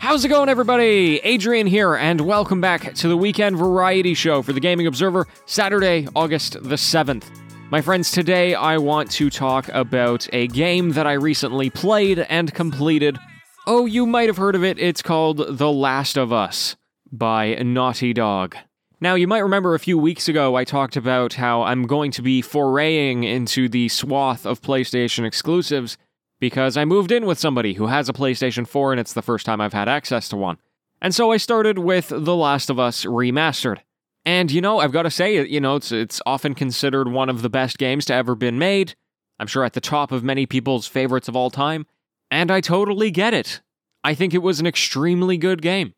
[0.00, 1.18] How's it going, everybody?
[1.24, 6.08] Adrian here, and welcome back to the weekend variety show for the Gaming Observer, Saturday,
[6.16, 7.24] August the 7th.
[7.70, 12.54] My friends, today I want to talk about a game that I recently played and
[12.54, 13.18] completed.
[13.66, 14.78] Oh, you might have heard of it.
[14.78, 16.76] It's called The Last of Us
[17.12, 18.56] by Naughty Dog.
[19.02, 22.22] Now, you might remember a few weeks ago I talked about how I'm going to
[22.22, 25.98] be foraying into the swath of PlayStation exclusives
[26.40, 29.46] because I moved in with somebody who has a PlayStation 4 and it's the first
[29.46, 30.58] time I've had access to one.
[31.02, 33.78] And so I started with The Last of Us Remastered.
[34.24, 37.42] And you know, I've got to say, you know, it's it's often considered one of
[37.42, 38.94] the best games to ever been made.
[39.38, 41.86] I'm sure at the top of many people's favorites of all time,
[42.30, 43.62] and I totally get it.
[44.04, 45.94] I think it was an extremely good game.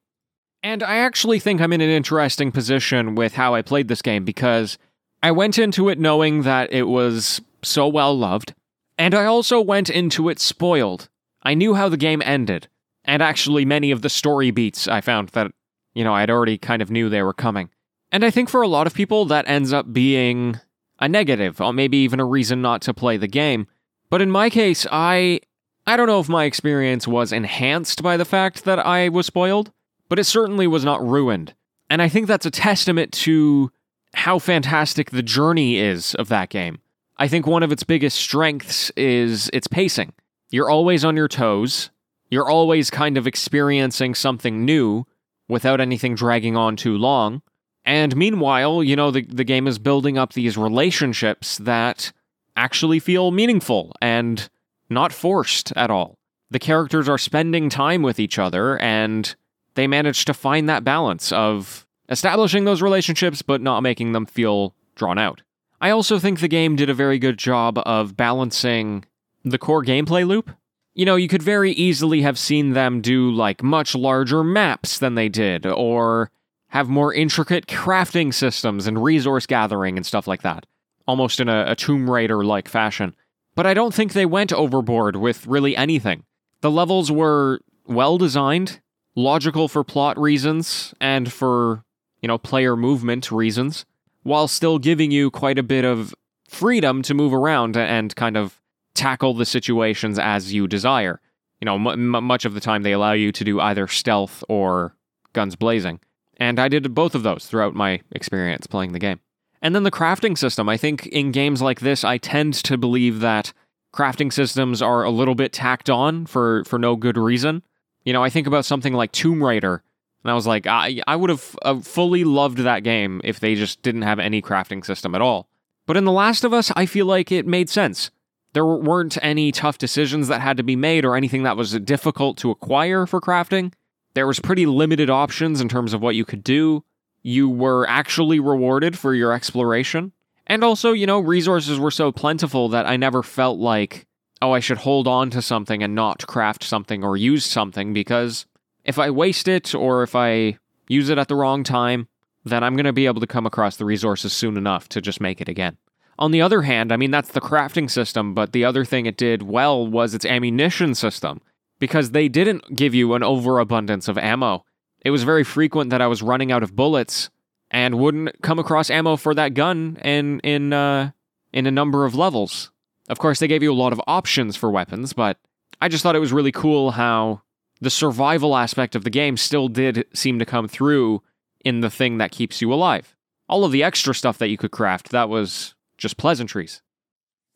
[0.62, 4.24] And I actually think I'm in an interesting position with how I played this game
[4.24, 4.78] because
[5.20, 8.54] I went into it knowing that it was so well loved.
[9.02, 11.08] And I also went into it spoiled.
[11.42, 12.68] I knew how the game ended,
[13.04, 15.50] and actually many of the story beats I found that,
[15.92, 17.68] you know, I'd already kind of knew they were coming.
[18.12, 20.60] And I think for a lot of people, that ends up being
[21.00, 23.66] a negative, or maybe even a reason not to play the game.
[24.08, 25.40] But in my case, I.
[25.84, 29.72] I don't know if my experience was enhanced by the fact that I was spoiled,
[30.08, 31.54] but it certainly was not ruined.
[31.90, 33.72] And I think that's a testament to
[34.14, 36.78] how fantastic the journey is of that game.
[37.16, 40.12] I think one of its biggest strengths is its pacing.
[40.50, 41.90] You're always on your toes,
[42.30, 45.06] you're always kind of experiencing something new
[45.48, 47.42] without anything dragging on too long.
[47.84, 52.12] And meanwhile, you know, the, the game is building up these relationships that
[52.56, 54.48] actually feel meaningful and
[54.88, 56.18] not forced at all.
[56.50, 59.34] The characters are spending time with each other and
[59.74, 64.74] they manage to find that balance of establishing those relationships but not making them feel
[64.94, 65.42] drawn out.
[65.82, 69.04] I also think the game did a very good job of balancing
[69.44, 70.52] the core gameplay loop.
[70.94, 75.16] You know, you could very easily have seen them do like much larger maps than
[75.16, 76.30] they did, or
[76.68, 80.66] have more intricate crafting systems and resource gathering and stuff like that,
[81.08, 83.16] almost in a, a Tomb Raider like fashion.
[83.56, 86.22] But I don't think they went overboard with really anything.
[86.60, 88.80] The levels were well designed,
[89.16, 91.82] logical for plot reasons, and for,
[92.20, 93.84] you know, player movement reasons
[94.22, 96.14] while still giving you quite a bit of
[96.48, 98.60] freedom to move around and kind of
[98.94, 101.20] tackle the situations as you desire.
[101.60, 104.94] You know, m- much of the time they allow you to do either stealth or
[105.32, 106.00] guns blazing.
[106.36, 109.20] And I did both of those throughout my experience playing the game.
[109.60, 110.68] And then the crafting system.
[110.68, 113.52] I think in games like this, I tend to believe that
[113.94, 117.62] crafting systems are a little bit tacked on for, for no good reason.
[118.04, 119.84] You know, I think about something like Tomb Raider,
[120.24, 123.54] and I was like, I, I would have uh, fully loved that game if they
[123.54, 125.48] just didn't have any crafting system at all.
[125.86, 128.10] But in The Last of Us, I feel like it made sense.
[128.52, 132.36] There weren't any tough decisions that had to be made or anything that was difficult
[132.38, 133.72] to acquire for crafting.
[134.14, 136.84] There was pretty limited options in terms of what you could do.
[137.22, 140.12] You were actually rewarded for your exploration.
[140.46, 144.06] And also, you know, resources were so plentiful that I never felt like,
[144.42, 148.46] oh, I should hold on to something and not craft something or use something because
[148.84, 152.08] if I waste it or if I use it at the wrong time,
[152.44, 155.20] then I'm going to be able to come across the resources soon enough to just
[155.20, 155.76] make it again.
[156.18, 159.16] On the other hand, I mean, that's the crafting system, but the other thing it
[159.16, 161.40] did well was its ammunition system,
[161.78, 164.64] because they didn't give you an overabundance of ammo.
[165.04, 167.30] It was very frequent that I was running out of bullets
[167.70, 171.10] and wouldn't come across ammo for that gun in in uh,
[171.52, 172.70] in a number of levels.
[173.08, 175.38] Of course, they gave you a lot of options for weapons, but
[175.80, 177.42] I just thought it was really cool how
[177.82, 181.20] the survival aspect of the game still did seem to come through
[181.64, 183.16] in the thing that keeps you alive.
[183.48, 186.80] All of the extra stuff that you could craft, that was just pleasantries.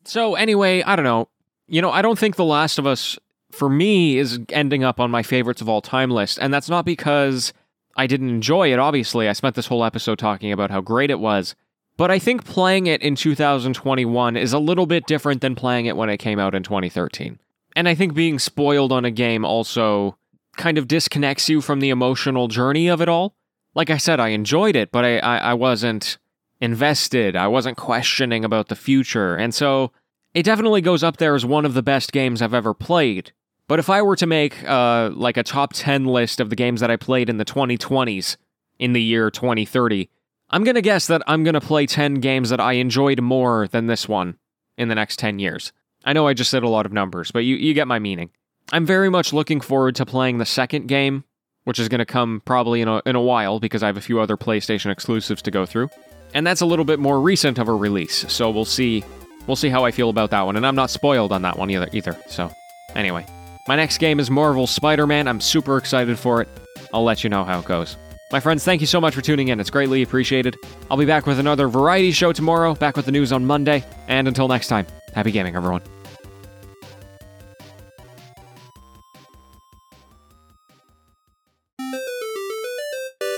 [0.03, 1.29] So, anyway, I don't know.
[1.67, 3.17] You know, I don't think The Last of Us,
[3.51, 6.39] for me, is ending up on my favorites of all time list.
[6.41, 7.53] And that's not because
[7.95, 9.29] I didn't enjoy it, obviously.
[9.29, 11.55] I spent this whole episode talking about how great it was.
[11.95, 15.95] But I think playing it in 2021 is a little bit different than playing it
[15.95, 17.39] when it came out in 2013.
[17.77, 20.17] And I think being spoiled on a game also
[20.55, 23.35] kind of disconnects you from the emotional journey of it all.
[23.75, 26.17] Like I said, I enjoyed it, but I, I, I wasn't
[26.59, 27.35] invested.
[27.35, 29.35] I wasn't questioning about the future.
[29.35, 29.91] And so
[30.33, 33.31] it definitely goes up there as one of the best games I've ever played.
[33.67, 36.81] But if I were to make uh, like a top 10 list of the games
[36.81, 38.37] that I played in the 2020s
[38.79, 40.09] in the year 2030,
[40.49, 43.67] I'm going to guess that I'm going to play 10 games that I enjoyed more
[43.67, 44.39] than this one
[44.79, 45.71] in the next 10 years.
[46.07, 48.29] I know I just said a lot of numbers, but you, you get my meaning.
[48.71, 51.25] I'm very much looking forward to playing the second game,
[51.65, 54.01] which is going to come probably in a, in a while because I have a
[54.01, 55.89] few other PlayStation exclusives to go through.
[56.33, 59.03] And that's a little bit more recent of a release, so we'll see
[59.47, 60.55] we'll see how I feel about that one.
[60.55, 62.17] And I'm not spoiled on that one either either.
[62.27, 62.51] So,
[62.95, 63.25] anyway.
[63.67, 65.27] My next game is Marvel Spider Man.
[65.27, 66.47] I'm super excited for it.
[66.93, 67.97] I'll let you know how it goes.
[68.31, 69.59] My friends, thank you so much for tuning in.
[69.59, 70.55] It's greatly appreciated.
[70.89, 73.83] I'll be back with another variety show tomorrow, back with the news on Monday.
[74.07, 75.81] And until next time, happy gaming, everyone.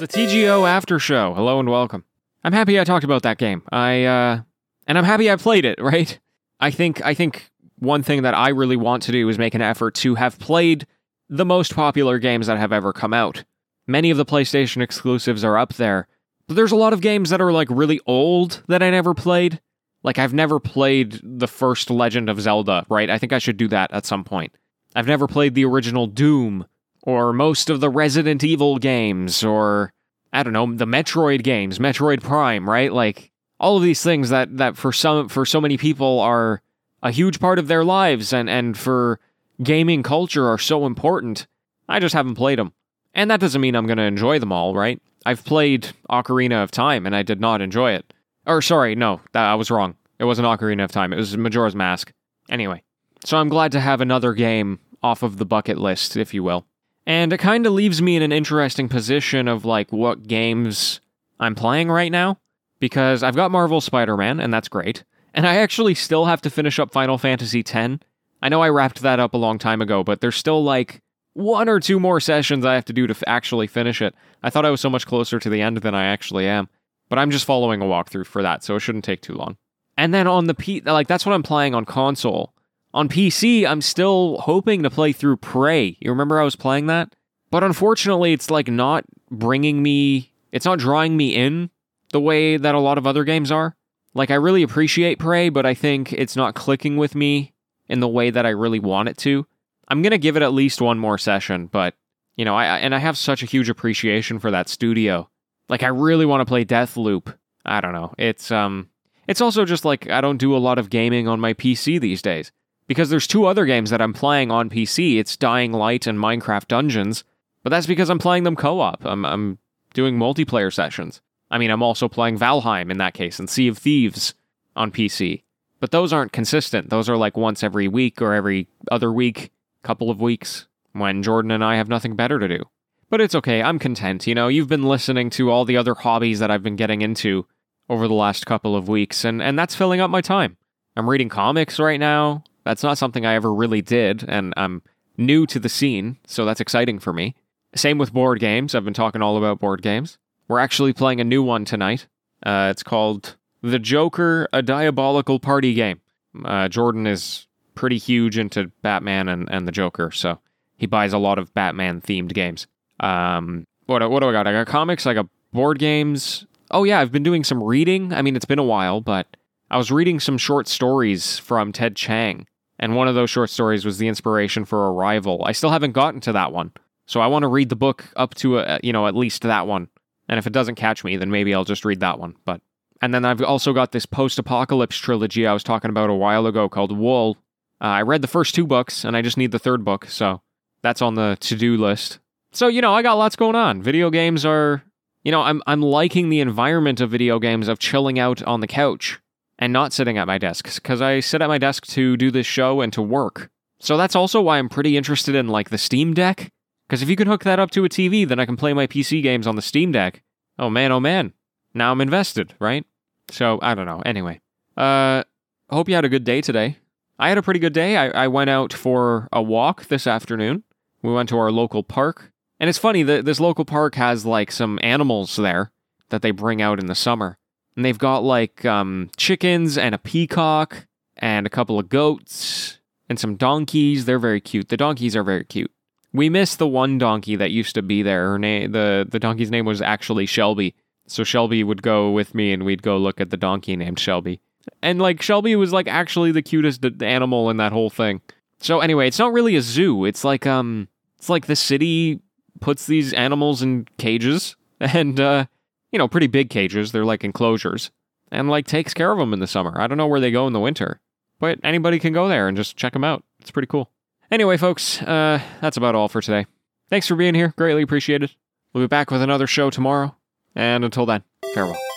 [0.02, 1.34] It's the TGO After Show.
[1.34, 2.06] Hello and welcome.
[2.46, 3.64] I'm happy I talked about that game.
[3.70, 4.42] I, uh,
[4.88, 6.18] and I'm happy I played it, right?
[6.58, 9.62] I think, I think one thing that I really want to do is make an
[9.62, 10.88] effort to have played
[11.28, 13.44] the most popular games that have ever come out.
[13.88, 16.08] Many of the PlayStation exclusives are up there,
[16.48, 19.60] but there's a lot of games that are like really old that I never played.
[20.02, 23.10] Like I've never played the first Legend of Zelda, right?
[23.10, 24.56] I think I should do that at some point.
[24.96, 26.68] I've never played the original Doom
[27.10, 29.92] or most of the Resident Evil games or
[30.32, 32.94] I don't know, the Metroid games, Metroid Prime, right?
[32.94, 36.62] Like all of these things that that for some for so many people are
[37.02, 39.20] a huge part of their lives and and for
[39.64, 41.48] gaming culture are so important.
[41.88, 42.74] I just haven't played them.
[43.16, 45.02] And that doesn't mean I'm going to enjoy them all, right?
[45.26, 48.14] I've played Ocarina of Time and I did not enjoy it.
[48.46, 49.96] Or sorry, no, that, I was wrong.
[50.20, 51.12] It wasn't Ocarina of Time.
[51.12, 52.14] It was Majora's Mask.
[52.50, 52.84] Anyway,
[53.26, 56.66] so I'm glad to have another game off of the bucket list, if you will.
[57.10, 61.02] And it kind of leaves me in an interesting position of like what games
[61.40, 62.38] I'm playing right now
[62.80, 65.04] because I've got Marvel Spider-Man and that's great.
[65.34, 67.98] And I actually still have to finish up Final Fantasy X.
[68.44, 71.02] I know I wrapped that up a long time ago, but there's still like
[71.34, 74.14] one or two more sessions I have to do to f- actually finish it.
[74.44, 76.70] I thought I was so much closer to the end than I actually am,
[77.10, 79.58] but I'm just following a walkthrough for that, so it shouldn't take too long.
[79.98, 82.54] And then on the P, like that's what I'm playing on console.
[82.94, 85.98] On PC, I'm still hoping to play through Prey.
[86.00, 87.14] You remember I was playing that?
[87.52, 91.70] But unfortunately, it's like not bringing me, it's not drawing me in
[92.12, 93.76] the way that a lot of other games are.
[94.16, 97.54] Like, I really appreciate Prey, but I think it's not clicking with me
[97.88, 99.46] in the way that I really want it to.
[99.88, 101.96] I'm gonna give it at least one more session, but
[102.36, 105.30] you know, I and I have such a huge appreciation for that studio.
[105.68, 107.34] Like I really want to play Deathloop.
[107.66, 108.14] I don't know.
[108.18, 108.90] It's um
[109.28, 112.22] it's also just like I don't do a lot of gaming on my PC these
[112.22, 112.52] days.
[112.90, 115.20] Because there's two other games that I'm playing on PC.
[115.20, 117.24] It's Dying Light and Minecraft Dungeons,
[117.62, 119.06] but that's because I'm playing them co-op.
[119.06, 119.60] I'm I'm
[119.94, 121.22] doing multiplayer sessions.
[121.52, 124.34] I mean, I'm also playing Valheim in that case and Sea of Thieves
[124.76, 125.44] on PC.
[125.80, 126.90] But those aren't consistent.
[126.90, 129.52] Those are like once every week or every other week
[129.84, 132.64] couple of weeks when Jordan and I have nothing better to do.
[133.12, 134.26] But it's okay, I'm content.
[134.26, 137.46] You know, you've been listening to all the other hobbies that I've been getting into
[137.88, 140.58] over the last couple of weeks, and, and that's filling up my time.
[140.96, 142.44] I'm reading comics right now.
[142.70, 144.84] That's not something I ever really did, and I'm
[145.18, 147.34] new to the scene, so that's exciting for me.
[147.74, 148.76] Same with board games.
[148.76, 150.20] I've been talking all about board games.
[150.48, 152.06] We're actually playing a new one tonight.
[152.46, 156.02] Uh, it's called The Joker, a Diabolical Party Game.
[156.46, 160.38] Uh, Jordan is pretty huge into Batman and, and the Joker, so
[160.78, 162.68] he buys a lot of Batman themed games.
[163.00, 164.46] Um, what what do I got?
[164.46, 166.46] I got comics, I got board games.
[166.70, 168.14] Oh yeah, I've been doing some reading.
[168.14, 169.26] I mean, it's been a while, but
[169.72, 172.46] I was reading some short stories from Ted Chiang,
[172.80, 175.44] and one of those short stories was the inspiration for Arrival.
[175.46, 176.72] I still haven't gotten to that one,
[177.06, 179.68] so I want to read the book up to a, you know at least that
[179.68, 179.90] one.
[180.28, 182.36] And if it doesn't catch me, then maybe I'll just read that one.
[182.46, 182.62] But
[183.02, 186.68] and then I've also got this post-apocalypse trilogy I was talking about a while ago
[186.68, 187.38] called Wool,
[187.82, 190.42] uh, I read the first two books, and I just need the third book, so
[190.82, 192.20] that's on the to-do list.
[192.52, 193.82] So you know, I got lots going on.
[193.82, 194.84] Video games are,
[195.24, 198.68] you know, I'm I'm liking the environment of video games of chilling out on the
[198.68, 199.20] couch
[199.60, 202.48] and not sitting at my desk because I sit at my desk to do this
[202.48, 203.52] show and to work.
[203.80, 206.52] So that's also why I'm pretty interested in like the Steam Deck.
[206.88, 208.88] Because if you can hook that up to a TV, then I can play my
[208.88, 210.24] PC games on the Steam Deck.
[210.58, 211.34] Oh man, oh man.
[211.74, 212.86] Now I'm invested, right?
[213.30, 214.02] So I don't know.
[214.06, 214.42] Anyway,
[214.76, 215.24] uh,
[215.70, 216.78] hope you had a good day today.
[217.20, 217.98] I had a pretty good day.
[217.98, 220.64] I, I went out for a walk this afternoon.
[221.04, 222.32] We went to our local park.
[222.60, 225.72] And it's funny that this local park has like some animals there
[226.10, 227.38] that they bring out in the summer.
[227.80, 233.18] And they've got like um, chickens and a peacock and a couple of goats and
[233.18, 234.04] some donkeys.
[234.04, 234.68] They're very cute.
[234.68, 235.72] The donkeys are very cute.
[236.12, 238.32] We miss the one donkey that used to be there.
[238.32, 240.76] Her name, the the donkey's name was actually Shelby.
[241.08, 244.42] So Shelby would go with me, and we'd go look at the donkey named Shelby.
[244.82, 248.20] And like Shelby was like actually the cutest animal in that whole thing.
[248.60, 250.04] So anyway, it's not really a zoo.
[250.04, 252.20] It's like um it's like the city
[252.60, 255.46] puts these animals in cages and uh
[255.92, 256.92] you know, pretty big cages.
[256.92, 257.92] They're like enclosures
[258.32, 259.80] and like takes care of them in the summer.
[259.80, 261.00] I don't know where they go in the winter.
[261.40, 263.24] But anybody can go there and just check them out.
[263.40, 263.92] It's pretty cool.
[264.30, 266.46] Anyway, folks, uh that's about all for today.
[266.90, 267.54] Thanks for being here.
[267.58, 268.36] Greatly appreciated.
[268.74, 270.16] We'll be back with another show tomorrow.
[270.56, 271.89] And until then, farewell.